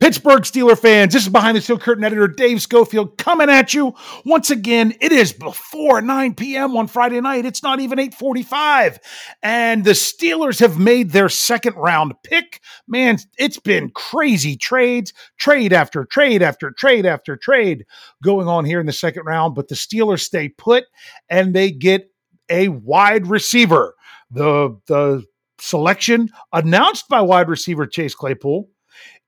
Pittsburgh 0.00 0.44
Steeler 0.44 0.78
fans, 0.78 1.12
this 1.12 1.24
is 1.24 1.28
behind 1.28 1.58
the 1.58 1.60
steel 1.60 1.78
curtain 1.78 2.04
editor 2.04 2.26
Dave 2.26 2.62
Schofield 2.62 3.18
coming 3.18 3.50
at 3.50 3.74
you 3.74 3.94
once 4.24 4.50
again. 4.50 4.94
It 4.98 5.12
is 5.12 5.30
before 5.30 6.00
9 6.00 6.34
p.m. 6.36 6.74
on 6.74 6.86
Friday 6.86 7.20
night. 7.20 7.44
It's 7.44 7.62
not 7.62 7.80
even 7.80 7.98
8:45, 7.98 8.96
and 9.42 9.84
the 9.84 9.90
Steelers 9.90 10.58
have 10.60 10.78
made 10.78 11.10
their 11.10 11.28
second 11.28 11.74
round 11.76 12.14
pick. 12.24 12.62
Man, 12.88 13.18
it's 13.36 13.58
been 13.58 13.90
crazy 13.90 14.56
trades, 14.56 15.12
trade 15.38 15.74
after 15.74 16.06
trade 16.06 16.40
after 16.40 16.70
trade 16.70 17.04
after 17.04 17.36
trade 17.36 17.84
going 18.24 18.48
on 18.48 18.64
here 18.64 18.80
in 18.80 18.86
the 18.86 18.92
second 18.92 19.24
round. 19.26 19.54
But 19.54 19.68
the 19.68 19.74
Steelers 19.74 20.20
stay 20.20 20.48
put, 20.48 20.84
and 21.28 21.52
they 21.52 21.70
get 21.70 22.10
a 22.48 22.68
wide 22.68 23.26
receiver. 23.26 23.94
The 24.30 24.80
the 24.86 25.26
selection 25.58 26.30
announced 26.54 27.06
by 27.10 27.20
wide 27.20 27.50
receiver 27.50 27.86
Chase 27.86 28.14
Claypool 28.14 28.66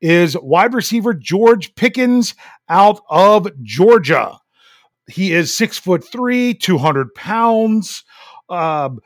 is 0.00 0.36
wide 0.40 0.74
receiver 0.74 1.14
George 1.14 1.74
Pickens 1.74 2.34
out 2.68 3.00
of 3.08 3.48
Georgia. 3.62 4.38
He 5.08 5.32
is 5.32 5.56
six 5.56 5.78
foot 5.78 6.04
three, 6.04 6.54
200 6.54 7.14
pounds. 7.14 8.04
Um, 8.48 9.00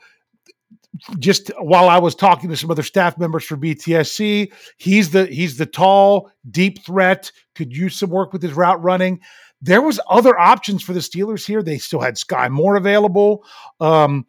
just 1.19 1.51
while 1.59 1.89
I 1.89 1.99
was 1.99 2.15
talking 2.15 2.49
to 2.49 2.57
some 2.57 2.71
other 2.71 2.83
staff 2.83 3.17
members 3.17 3.45
for 3.45 3.57
BTSC, 3.57 4.51
he's 4.77 5.11
the 5.11 5.25
he's 5.27 5.57
the 5.57 5.65
tall, 5.65 6.31
deep 6.49 6.83
threat. 6.83 7.31
Could 7.55 7.75
use 7.75 7.99
some 7.99 8.09
work 8.09 8.33
with 8.33 8.41
his 8.41 8.53
route 8.53 8.81
running. 8.81 9.19
There 9.61 9.81
was 9.81 9.99
other 10.09 10.37
options 10.39 10.83
for 10.83 10.93
the 10.93 10.99
Steelers 10.99 11.45
here. 11.45 11.63
They 11.63 11.77
still 11.77 12.01
had 12.01 12.15
Skyy 12.15 12.49
Moore 12.49 12.75
available. 12.75 13.43
Um, 13.79 14.25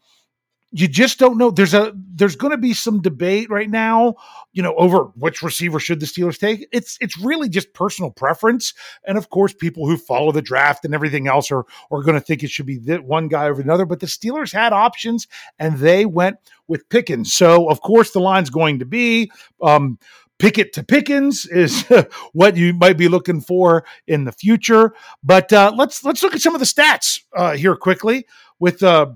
you 0.70 0.86
just 0.86 1.18
don't 1.18 1.38
know. 1.38 1.50
There's 1.50 1.72
a 1.72 1.92
there's 2.14 2.36
going 2.36 2.50
to 2.50 2.58
be 2.58 2.74
some 2.74 3.00
debate 3.00 3.48
right 3.48 3.70
now, 3.70 4.16
you 4.52 4.62
know, 4.62 4.74
over 4.74 5.04
which 5.16 5.40
receiver 5.42 5.80
should 5.80 6.00
the 6.00 6.06
Steelers 6.06 6.38
take. 6.38 6.68
It's 6.72 6.98
it's 7.00 7.18
really 7.18 7.48
just 7.48 7.72
personal 7.72 8.10
preference, 8.10 8.74
and 9.06 9.16
of 9.16 9.30
course, 9.30 9.54
people 9.54 9.86
who 9.86 9.96
follow 9.96 10.30
the 10.30 10.42
draft 10.42 10.84
and 10.84 10.94
everything 10.94 11.26
else 11.26 11.50
are 11.50 11.64
are 11.90 12.02
going 12.02 12.14
to 12.14 12.20
think 12.20 12.42
it 12.42 12.50
should 12.50 12.66
be 12.66 12.78
that 12.80 13.04
one 13.04 13.28
guy 13.28 13.48
over 13.48 13.62
another. 13.62 13.86
But 13.86 14.00
the 14.00 14.06
Steelers 14.06 14.52
had 14.52 14.74
options, 14.74 15.26
and 15.58 15.78
they 15.78 16.04
went 16.04 16.36
with 16.66 16.88
Pickens. 16.90 17.32
So 17.32 17.70
of 17.70 17.80
course, 17.80 18.10
the 18.10 18.20
line's 18.20 18.50
going 18.50 18.80
to 18.80 18.86
be. 18.86 19.30
Um, 19.62 19.98
Pickett 20.38 20.72
to 20.74 20.84
Pickens 20.84 21.46
is 21.46 21.84
what 22.32 22.56
you 22.56 22.72
might 22.74 22.96
be 22.96 23.08
looking 23.08 23.40
for 23.40 23.84
in 24.06 24.24
the 24.24 24.32
future. 24.32 24.94
But 25.24 25.52
uh, 25.52 25.72
let's 25.74 26.04
let's 26.04 26.22
look 26.22 26.34
at 26.34 26.42
some 26.42 26.54
of 26.54 26.60
the 26.60 26.66
stats 26.66 27.22
uh, 27.34 27.52
here 27.52 27.74
quickly 27.74 28.26
with 28.60 28.82
uh, 28.82 29.12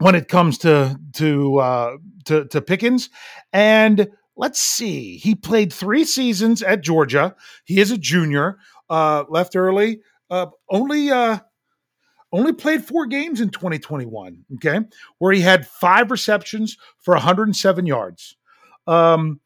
when 0.00 0.14
it 0.14 0.28
comes 0.28 0.58
to 0.58 0.98
to 1.14 1.58
uh, 1.58 1.96
to, 2.24 2.46
to 2.46 2.60
Pickens. 2.60 3.10
And 3.52 4.08
let's 4.36 4.58
see, 4.58 5.16
he 5.18 5.34
played 5.34 5.72
three 5.72 6.04
seasons 6.04 6.62
at 6.62 6.82
Georgia. 6.82 7.36
He 7.64 7.80
is 7.80 7.90
a 7.90 7.98
junior. 7.98 8.58
Uh, 8.88 9.24
left 9.28 9.54
early. 9.54 10.00
Uh, 10.30 10.46
only 10.68 11.10
uh, 11.10 11.38
only 12.32 12.52
played 12.52 12.84
four 12.84 13.06
games 13.06 13.40
in 13.40 13.50
2021. 13.50 14.44
Okay, 14.54 14.80
where 15.18 15.32
he 15.32 15.40
had 15.40 15.66
five 15.66 16.10
receptions 16.10 16.76
for 16.98 17.14
107 17.14 17.86
yards. 17.86 18.36
Um, 18.86 19.40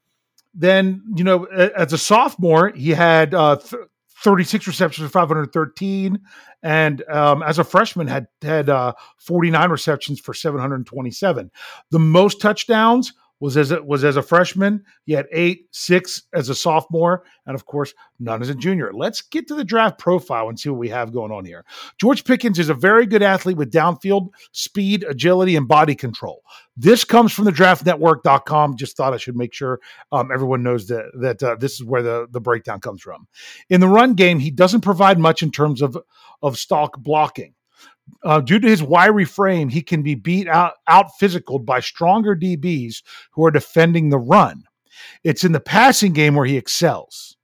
then 0.53 1.03
you 1.15 1.23
know, 1.23 1.43
as 1.45 1.93
a 1.93 1.97
sophomore, 1.97 2.69
he 2.69 2.91
had 2.91 3.33
uh, 3.33 3.57
th- 3.57 3.83
36 4.25 4.65
receptions 4.65 5.05
for 5.05 5.11
513 5.11 6.19
and 6.63 7.07
um, 7.09 7.43
as 7.43 7.59
a 7.59 7.63
freshman 7.63 8.07
had 8.07 8.25
had 8.41 8.69
uh, 8.69 8.91
49 9.19 9.69
receptions 9.69 10.19
for 10.19 10.33
727 10.33 11.51
the 11.91 11.99
most 11.99 12.41
touchdowns 12.41 13.13
was 13.39 13.57
as 13.57 13.71
a, 13.71 13.81
was 13.83 14.03
as 14.03 14.17
a 14.17 14.21
freshman 14.21 14.83
he 15.05 15.13
had 15.13 15.27
eight 15.31 15.67
six 15.71 16.23
as 16.33 16.49
a 16.49 16.55
sophomore 16.55 17.23
and 17.45 17.55
of 17.55 17.65
course 17.65 17.93
none 18.19 18.41
as 18.41 18.49
a 18.49 18.55
junior. 18.55 18.93
Let's 18.93 19.21
get 19.21 19.47
to 19.49 19.55
the 19.55 19.63
draft 19.63 19.99
profile 19.99 20.47
and 20.47 20.59
see 20.59 20.69
what 20.69 20.79
we 20.79 20.89
have 20.89 21.11
going 21.11 21.31
on 21.31 21.45
here. 21.45 21.65
George 21.99 22.23
pickens 22.23 22.59
is 22.59 22.69
a 22.69 22.73
very 22.73 23.05
good 23.05 23.21
athlete 23.21 23.57
with 23.57 23.71
downfield 23.71 24.29
speed 24.51 25.03
agility 25.07 25.55
and 25.55 25.67
body 25.67 25.95
control. 25.95 26.43
This 26.77 27.03
comes 27.03 27.33
from 27.33 27.45
the 27.45 27.51
draftnetwork.com 27.51 28.77
just 28.77 28.97
thought 28.97 29.13
i 29.13 29.17
should 29.17 29.35
make 29.35 29.53
sure 29.53 29.79
um, 30.11 30.31
everyone 30.31 30.63
knows 30.63 30.87
that 30.87 31.05
that 31.19 31.43
uh, 31.43 31.55
this 31.55 31.73
is 31.73 31.83
where 31.83 32.01
the, 32.01 32.27
the 32.31 32.41
breakdown 32.41 32.79
comes 32.79 33.01
from. 33.01 33.27
In 33.69 33.81
the 33.81 33.89
run 33.89 34.13
game 34.13 34.39
he 34.39 34.51
doesn't 34.51 34.81
provide 34.81 35.19
much 35.19 35.43
in 35.43 35.51
terms 35.51 35.81
of 35.81 35.97
of 36.41 36.57
stalk 36.57 36.97
blocking 36.99 37.53
uh, 38.23 38.41
due 38.41 38.59
to 38.59 38.67
his 38.67 38.83
wiry 38.83 39.25
frame, 39.25 39.69
he 39.69 39.81
can 39.81 40.01
be 40.01 40.15
beat 40.15 40.47
out 40.47 40.73
out 40.87 41.07
physicaled 41.21 41.65
by 41.65 41.79
stronger 41.79 42.35
DBs 42.35 43.03
who 43.31 43.45
are 43.45 43.51
defending 43.51 44.09
the 44.09 44.17
run. 44.17 44.63
It's 45.23 45.43
in 45.43 45.51
the 45.51 45.59
passing 45.59 46.13
game 46.13 46.35
where 46.35 46.45
he 46.45 46.57
excels. 46.57 47.37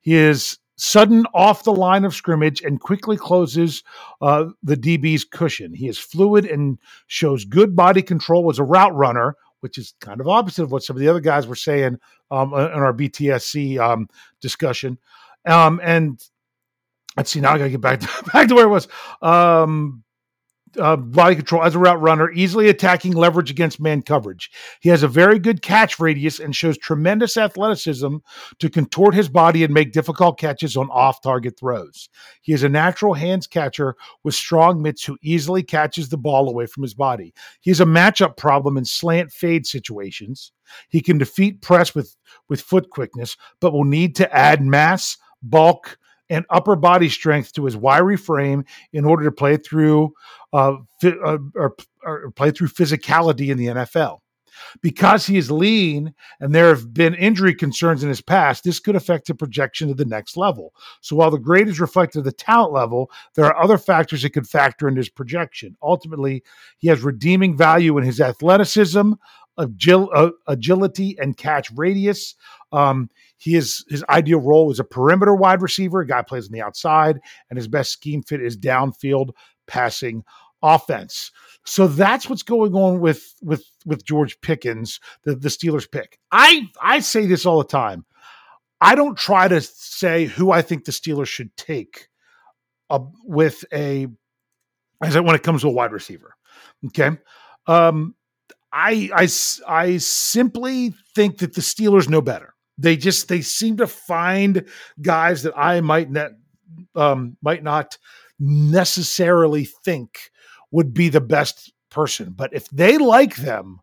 He 0.00 0.14
is 0.14 0.58
sudden 0.76 1.26
off 1.34 1.64
the 1.64 1.72
line 1.72 2.04
of 2.04 2.14
scrimmage 2.14 2.62
and 2.62 2.80
quickly 2.80 3.16
closes 3.16 3.82
uh, 4.20 4.46
the 4.62 4.76
DB's 4.76 5.24
cushion. 5.24 5.74
He 5.74 5.88
is 5.88 5.98
fluid 5.98 6.46
and 6.46 6.78
shows 7.08 7.44
good 7.44 7.74
body 7.74 8.00
control 8.00 8.48
as 8.48 8.58
a 8.58 8.64
route 8.64 8.94
runner, 8.94 9.34
which 9.60 9.76
is 9.76 9.94
kind 10.00 10.20
of 10.20 10.28
opposite 10.28 10.62
of 10.62 10.72
what 10.72 10.84
some 10.84 10.96
of 10.96 11.00
the 11.00 11.08
other 11.08 11.20
guys 11.20 11.46
were 11.46 11.56
saying 11.56 11.98
um, 12.30 12.52
in 12.54 12.58
our 12.58 12.94
BTSC 12.94 13.78
um, 13.78 14.08
discussion. 14.40 14.98
Um, 15.46 15.80
and 15.82 16.20
let's 17.18 17.30
see 17.30 17.40
now 17.40 17.52
i 17.52 17.58
gotta 17.58 17.70
get 17.70 17.80
back 17.80 18.00
to 18.00 18.08
back 18.32 18.48
to 18.48 18.54
where 18.54 18.64
it 18.64 18.70
was 18.70 18.88
um 19.20 20.02
uh, 20.78 20.96
body 20.96 21.36
control 21.36 21.62
as 21.62 21.74
a 21.74 21.78
route 21.78 22.00
runner, 22.00 22.30
easily 22.32 22.68
attacking 22.68 23.12
leverage 23.12 23.50
against 23.50 23.80
man 23.80 24.02
coverage. 24.02 24.50
He 24.80 24.88
has 24.88 25.02
a 25.02 25.08
very 25.08 25.38
good 25.38 25.62
catch 25.62 25.98
radius 25.98 26.38
and 26.38 26.54
shows 26.54 26.76
tremendous 26.78 27.36
athleticism 27.36 28.16
to 28.58 28.70
contort 28.70 29.14
his 29.14 29.28
body 29.28 29.64
and 29.64 29.72
make 29.72 29.92
difficult 29.92 30.38
catches 30.38 30.76
on 30.76 30.90
off 30.90 31.22
target 31.22 31.58
throws. 31.58 32.08
He 32.42 32.52
is 32.52 32.62
a 32.62 32.68
natural 32.68 33.14
hands 33.14 33.46
catcher 33.46 33.96
with 34.24 34.34
strong 34.34 34.82
mitts 34.82 35.04
who 35.04 35.18
easily 35.22 35.62
catches 35.62 36.08
the 36.08 36.18
ball 36.18 36.48
away 36.48 36.66
from 36.66 36.82
his 36.82 36.94
body. 36.94 37.34
He 37.60 37.70
is 37.70 37.80
a 37.80 37.86
matchup 37.86 38.36
problem 38.36 38.76
in 38.76 38.84
slant 38.84 39.32
fade 39.32 39.66
situations. 39.66 40.52
He 40.88 41.00
can 41.00 41.18
defeat 41.18 41.62
press 41.62 41.94
with, 41.94 42.16
with 42.48 42.60
foot 42.60 42.90
quickness, 42.90 43.36
but 43.60 43.72
will 43.72 43.84
need 43.84 44.16
to 44.16 44.34
add 44.34 44.62
mass, 44.62 45.16
bulk, 45.42 45.98
and 46.30 46.44
upper 46.50 46.76
body 46.76 47.08
strength 47.08 47.52
to 47.54 47.64
his 47.64 47.76
wiry 47.76 48.16
frame 48.16 48.64
in 48.92 49.04
order 49.04 49.24
to 49.24 49.32
play 49.32 49.56
through 49.56 50.12
uh, 50.52 50.76
uh, 51.04 51.38
or, 51.54 51.76
or 52.04 52.30
play 52.32 52.50
through 52.50 52.68
physicality 52.68 53.48
in 53.50 53.58
the 53.58 53.66
NFL. 53.66 54.18
Because 54.82 55.26
he 55.26 55.38
is 55.38 55.52
lean 55.52 56.14
and 56.40 56.52
there 56.52 56.68
have 56.68 56.92
been 56.92 57.14
injury 57.14 57.54
concerns 57.54 58.02
in 58.02 58.08
his 58.08 58.20
past, 58.20 58.64
this 58.64 58.80
could 58.80 58.96
affect 58.96 59.28
the 59.28 59.34
projection 59.34 59.86
to 59.86 59.94
the 59.94 60.04
next 60.04 60.36
level. 60.36 60.74
So 61.00 61.14
while 61.14 61.30
the 61.30 61.38
grade 61.38 61.68
is 61.68 61.78
reflective 61.78 62.20
of 62.20 62.24
the 62.24 62.32
talent 62.32 62.72
level, 62.72 63.10
there 63.34 63.44
are 63.44 63.62
other 63.62 63.78
factors 63.78 64.22
that 64.22 64.30
could 64.30 64.48
factor 64.48 64.88
in 64.88 64.96
his 64.96 65.08
projection. 65.08 65.76
Ultimately, 65.80 66.42
he 66.78 66.88
has 66.88 67.02
redeeming 67.02 67.56
value 67.56 67.96
in 67.98 68.04
his 68.04 68.20
athleticism, 68.20 69.12
agil- 69.58 70.10
uh, 70.14 70.30
agility, 70.46 71.16
and 71.18 71.36
catch 71.36 71.70
radius. 71.72 72.34
Um, 72.72 73.10
he 73.36 73.54
is 73.54 73.84
his 73.88 74.04
ideal 74.08 74.40
role 74.40 74.70
is 74.70 74.80
a 74.80 74.84
perimeter 74.84 75.34
wide 75.34 75.62
receiver. 75.62 76.00
A 76.00 76.06
guy 76.06 76.22
plays 76.22 76.46
on 76.46 76.52
the 76.52 76.62
outside, 76.62 77.20
and 77.50 77.56
his 77.56 77.68
best 77.68 77.92
scheme 77.92 78.22
fit 78.22 78.42
is 78.42 78.56
downfield 78.56 79.30
passing 79.66 80.24
offense. 80.62 81.30
So 81.64 81.86
that's 81.86 82.28
what's 82.28 82.42
going 82.42 82.74
on 82.74 83.00
with 83.00 83.34
with 83.42 83.64
with 83.84 84.04
George 84.04 84.40
Pickens, 84.40 85.00
the, 85.24 85.34
the 85.34 85.48
Steelers 85.48 85.90
pick. 85.90 86.18
I 86.32 86.62
I 86.80 87.00
say 87.00 87.26
this 87.26 87.46
all 87.46 87.58
the 87.58 87.64
time. 87.64 88.04
I 88.80 88.94
don't 88.94 89.18
try 89.18 89.48
to 89.48 89.60
say 89.60 90.26
who 90.26 90.50
I 90.50 90.62
think 90.62 90.84
the 90.84 90.92
Steelers 90.92 91.26
should 91.26 91.56
take 91.56 92.08
with 93.24 93.64
a 93.72 94.06
as 95.02 95.14
when 95.14 95.34
it 95.34 95.42
comes 95.42 95.62
to 95.62 95.68
a 95.68 95.72
wide 95.72 95.92
receiver. 95.92 96.34
Okay. 96.86 97.10
Um, 97.66 98.14
I, 98.72 99.10
I, 99.14 99.28
I 99.66 99.96
simply 99.98 100.94
think 101.14 101.38
that 101.38 101.54
the 101.54 101.60
Steelers 101.60 102.08
know 102.08 102.20
better. 102.20 102.54
They 102.76 102.96
just 102.96 103.28
they 103.28 103.40
seem 103.40 103.76
to 103.78 103.86
find 103.86 104.64
guys 105.00 105.42
that 105.42 105.56
I 105.56 105.80
might 105.80 106.10
not 106.10 106.30
um, 106.94 107.36
might 107.42 107.62
not 107.62 107.98
necessarily 108.38 109.64
think 109.64 110.30
would 110.70 110.94
be 110.94 111.08
the 111.08 111.20
best 111.20 111.72
person. 111.90 112.34
But 112.36 112.52
if 112.52 112.68
they 112.70 112.98
like 112.98 113.36
them, 113.36 113.80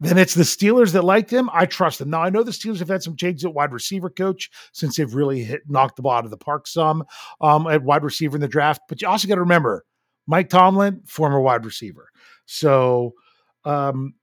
then 0.00 0.16
it's 0.16 0.34
the 0.34 0.42
Steelers 0.42 0.92
that 0.92 1.04
like 1.04 1.28
them. 1.28 1.50
I 1.52 1.66
trust 1.66 1.98
them. 1.98 2.10
Now 2.10 2.22
I 2.22 2.30
know 2.30 2.42
the 2.42 2.50
Steelers 2.50 2.78
have 2.78 2.88
had 2.88 3.02
some 3.02 3.16
changes 3.16 3.44
at 3.44 3.54
wide 3.54 3.72
receiver 3.72 4.10
coach 4.10 4.50
since 4.72 4.96
they've 4.96 5.14
really 5.14 5.44
hit 5.44 5.62
knocked 5.68 5.96
the 5.96 6.02
ball 6.02 6.14
out 6.14 6.24
of 6.24 6.30
the 6.30 6.36
park 6.36 6.66
some 6.66 7.04
um, 7.40 7.66
at 7.66 7.82
wide 7.82 8.02
receiver 8.02 8.36
in 8.36 8.40
the 8.40 8.48
draft. 8.48 8.80
But 8.88 9.02
you 9.02 9.08
also 9.08 9.28
got 9.28 9.34
to 9.34 9.42
remember 9.42 9.84
Mike 10.26 10.48
Tomlin, 10.48 11.02
former 11.06 11.40
wide 11.40 11.64
receiver. 11.64 12.08
So 12.46 13.14
um, 13.64 14.14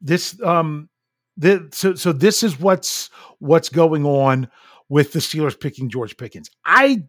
this 0.00 0.40
um, 0.42 0.88
the, 1.36 1.68
so 1.72 1.94
so 1.94 2.12
this 2.12 2.42
is 2.42 2.60
what's 2.60 3.10
what's 3.38 3.68
going 3.68 4.04
on 4.04 4.48
with 4.88 5.12
the 5.12 5.18
Steelers 5.18 5.58
picking 5.58 5.88
George 5.88 6.16
Pickens. 6.16 6.50
I 6.64 7.04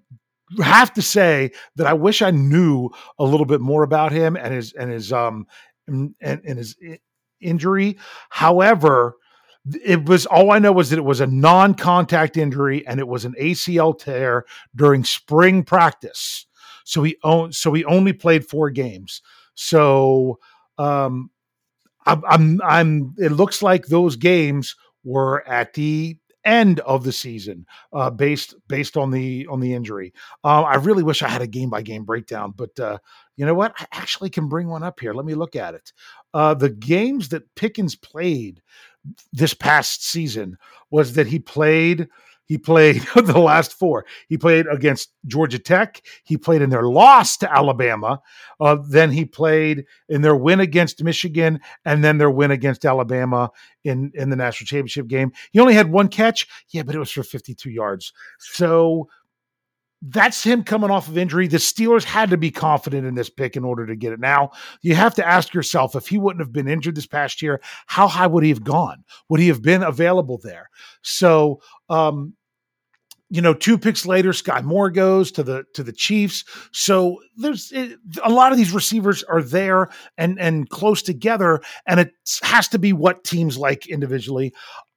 have 0.64 0.94
to 0.94 1.02
say 1.02 1.52
that 1.76 1.88
I 1.88 1.94
wish 1.94 2.22
I 2.22 2.32
knew 2.32 2.90
a 3.20 3.24
little 3.24 3.46
bit 3.46 3.62
more 3.62 3.84
about 3.84 4.12
him 4.12 4.36
and 4.36 4.54
his 4.54 4.74
and 4.74 4.92
his 4.92 5.12
um 5.12 5.48
and, 5.88 6.16
and 6.22 6.58
his 6.58 6.76
injury. 7.42 7.98
However, 8.30 9.18
it 9.84 10.06
was 10.06 10.26
all 10.26 10.52
I 10.52 10.60
know 10.60 10.72
was 10.72 10.90
that 10.92 11.00
it 11.00 11.06
was 11.06 11.22
a 11.22 11.28
non-contact 11.28 12.38
injury 12.38 12.86
and 12.86 13.00
it 13.00 13.08
was 13.08 13.26
an 13.26 13.36
ACL 13.40 13.98
tear 13.98 14.46
during 14.76 15.04
spring 15.04 15.64
practice. 15.64 16.46
So 16.84 17.04
he 17.04 17.18
owned 17.24 17.56
so 17.56 17.74
he 17.74 17.84
only 17.86 18.14
played 18.14 18.48
four 18.48 18.70
games. 18.70 19.22
So 19.56 20.40
um 20.77 21.30
I'm, 22.06 22.24
I'm, 22.27 22.62
I'm, 22.63 23.16
it 23.18 23.31
looks 23.31 23.62
like 23.62 23.88
those 23.88 24.16
games 24.16 24.75
were 25.04 25.48
at 25.48 25.74
the 25.74 26.18
end 26.44 26.80
of 26.81 27.04
the 27.04 27.12
season, 27.12 27.66
uh, 27.92 28.12
based 28.12 28.54
based 28.68 28.95
on 28.95 29.10
the 29.10 29.48
on 29.48 29.60
the 29.60 29.74
injury. 29.74 30.13
Uh, 30.44 30.62
I 30.62 30.75
really 30.75 31.01
wish 31.01 31.24
I 31.24 31.27
had 31.27 31.42
a 31.42 31.48
game 31.48 31.72
by 31.72 31.81
game 31.81 32.06
breakdown, 32.06 32.54
but 32.56 32.80
uh, 32.80 33.00
you 33.36 33.45
know 33.45 33.56
what? 33.56 33.74
I 33.80 33.88
actually 33.92 34.30
can 34.30 34.48
bring 34.48 34.68
one 34.68 34.83
up 34.83 35.00
here. 35.00 35.13
Let 35.13 35.25
me 35.25 35.33
look 35.33 35.56
at 35.56 35.74
it. 35.74 35.92
Uh, 36.33 36.54
the 36.54 36.69
games 36.69 37.30
that 37.30 37.54
Pickens 37.56 37.95
played 37.95 38.62
this 39.33 39.54
past 39.56 40.06
season 40.06 40.57
was 40.92 41.13
that 41.13 41.27
he 41.27 41.39
played 41.39 42.07
he 42.46 42.58
played 42.58 43.02
the 43.16 43.40
last 43.40 43.74
four. 43.74 44.06
He 44.28 44.38
played 44.38 44.68
against 44.68 45.12
Georgia 45.26 45.60
Tech. 45.60 46.02
He 46.24 46.38
played 46.38 46.62
in 46.62 46.70
their 46.70 46.88
loss 46.88 47.38
to 47.38 47.52
Alabama. 47.52 48.22
Uh, 48.60 48.78
then 48.88 49.12
he 49.12 49.26
played 49.26 49.86
in 50.10 50.22
their 50.22 50.36
win 50.36 50.60
against 50.60 51.04
Michigan, 51.04 51.60
and 51.84 52.04
then 52.04 52.18
their 52.18 52.32
win 52.32 52.52
against 52.52 52.86
Alabama 52.86 53.52
in 53.84 54.12
in 54.16 54.30
the 54.30 54.36
national 54.36 54.68
championship 54.68 55.08
game. 55.08 55.32
He 55.52 55.60
only 55.60 55.74
had 55.74 55.92
one 55.92 56.08
catch, 56.08 56.48
yeah, 56.70 56.84
but 56.84 56.96
it 56.96 57.00
was 57.00 57.12
for 57.12 57.24
52 57.24 57.70
yards. 57.70 58.14
So 58.40 59.10
that's 60.02 60.44
him 60.44 60.64
coming 60.64 60.92
off 60.92 61.08
of 61.08 61.18
injury. 61.18 61.48
The 61.48 61.58
Steelers 61.58 62.04
had 62.04 62.30
to 62.30 62.38
be 62.38 62.52
confident 62.52 63.08
in 63.08 63.16
this 63.16 63.30
pick 63.30 63.56
in 63.56 63.64
order 63.64 63.88
to 63.88 63.96
get 63.96 64.14
it. 64.14 64.20
Now, 64.20 64.52
you 64.82 64.94
have 64.96 65.16
to 65.16 65.28
ask 65.28 65.54
yourself 65.54 65.96
if 65.96 66.08
he 66.08 66.18
wouldn't 66.18 66.42
have 66.42 66.54
been 66.54 66.68
injured 66.68 66.96
this 66.96 67.08
past 67.08 67.42
year, 67.42 67.62
how 67.88 68.08
high 68.08 68.28
would 68.28 68.44
he 68.44 68.50
have 68.50 68.64
gone? 68.64 69.04
Would 69.30 69.40
he 69.40 69.48
have 69.48 69.62
been 69.62 69.84
available 69.84 70.40
there? 70.44 70.70
So, 71.02 71.62
um, 71.90 72.34
you 73.30 73.42
know, 73.42 73.56
two 73.56 73.78
picks 73.78 74.06
later, 74.06 74.30
Skyy 74.30 74.64
Moore 74.64 74.92
goes 74.92 75.32
to 75.32 75.44
the 75.44 75.64
to 75.74 75.84
the 75.84 75.92
Chiefs. 75.92 76.46
So 76.72 77.18
there's 77.36 77.72
it, 77.72 77.98
a 78.24 78.30
lot 78.30 78.52
of 78.52 78.58
these 78.58 78.72
receivers 78.72 79.24
are 79.24 79.42
there 79.42 79.90
and 80.18 80.40
and 80.40 80.70
close 80.70 81.02
together, 81.02 81.62
and 81.88 82.00
it 82.00 82.12
has 82.44 82.68
to 82.70 82.80
be 82.80 82.94
what 82.94 83.24
teams 83.24 83.58
like 83.58 83.88
individually. 83.88 84.54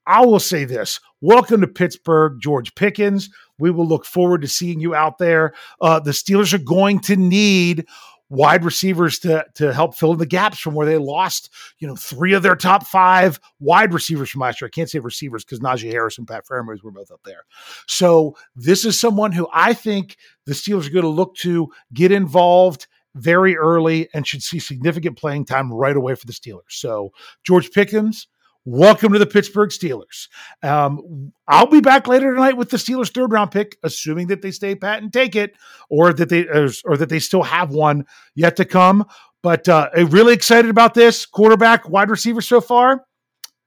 I 0.09 0.25
will 0.25 0.41
say 0.41 0.65
this: 0.65 0.99
Welcome 1.21 1.61
to 1.61 1.69
Pittsburgh, 1.69 2.41
George 2.41 2.75
Pickens. 2.75 3.29
We 3.59 3.71
will 3.71 3.87
look 3.87 4.05
forward 4.05 4.43
to 4.43 4.49
seeing 4.49 4.81
you 4.81 4.95
out 4.95 5.19
there. 5.19 5.53
Uh, 5.81 6.01
the 6.01 6.13
Steelers 6.13 6.55
are 6.55 6.59
going 6.59 7.01
to 7.01 7.17
need 7.17 7.87
wide 8.31 8.65
receivers 8.65 9.19
to 9.21 9.45
to 9.55 9.73
help 9.73 9.95
fill 9.95 10.13
in 10.13 10.19
the 10.19 10.27
gaps 10.27 10.59
from 10.59 10.75
where 10.75 10.87
they 10.87 10.97
lost, 10.99 11.51
you 11.79 11.87
know, 11.87 11.95
three 11.95 12.33
of 12.33 12.43
their 12.43 12.57
top 12.57 12.87
five 12.87 13.39
wide 13.61 13.93
receivers 13.93 14.31
from 14.31 14.41
last 14.41 14.61
year. 14.61 14.69
I 14.69 14.75
can't 14.75 14.91
say 14.91 14.99
receivers 14.99 15.45
because 15.45 15.61
Najee 15.61 15.93
Harris 15.93 16.19
and 16.19 16.27
Pat 16.27 16.47
Freiermuth 16.47 16.83
were 16.83 16.91
both 16.91 17.11
up 17.11 17.21
there. 17.25 17.45
So 17.87 18.37
this 18.57 18.85
is 18.85 18.99
someone 18.99 19.33
who 19.33 19.47
I 19.53 19.75
think 19.75 20.17
the 20.47 20.55
Steelers 20.55 20.87
are 20.87 20.93
going 20.93 21.03
to 21.03 21.09
look 21.09 21.35
to 21.37 21.69
get 21.93 22.13
involved 22.13 22.87
very 23.15 23.57
early 23.57 24.09
and 24.15 24.27
should 24.27 24.43
see 24.43 24.59
significant 24.59 25.19
playing 25.19 25.45
time 25.45 25.73
right 25.73 25.97
away 25.97 26.15
for 26.15 26.27
the 26.27 26.33
Steelers. 26.33 26.71
So 26.71 27.13
George 27.45 27.71
Pickens 27.73 28.29
Welcome 28.65 29.13
to 29.15 29.19
the 29.19 29.27
Pittsburgh 29.27 29.71
Steelers. 29.71 30.29
Um, 30.63 31.33
I'll 31.47 31.67
be 31.67 31.81
back 31.81 32.07
later 32.07 32.35
tonight 32.35 32.57
with 32.57 32.71
the 32.71 32.77
Steelers' 32.77 33.13
third 33.13 33.33
round 33.33 33.51
pick, 33.51 33.79
assuming 33.83 34.27
that 34.27 34.43
they 34.43 34.51
stay 34.51 34.75
pat 34.75 35.03
and 35.03 35.13
take 35.13 35.37
it, 35.37 35.53
or 35.89 36.13
that 36.13 36.29
they 36.29 36.47
or 36.85 36.97
that 36.97 37.09
they 37.09 37.19
still 37.19 37.45
have 37.45 37.71
one 37.71 38.05
yet 38.35 38.57
to 38.57 38.65
come. 38.65 39.07
But 39.43 39.69
uh, 39.69 39.89
really 40.11 40.35
excited 40.35 40.71
about 40.71 40.95
this 40.95 41.25
quarterback, 41.25 41.89
wide 41.89 42.11
receiver 42.11 42.41
so 42.41 42.61
far. 42.61 43.05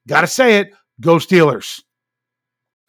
Got 0.08 0.22
to 0.22 0.28
say 0.28 0.60
it, 0.60 0.74
go 1.00 1.16
Steelers. 1.16 1.82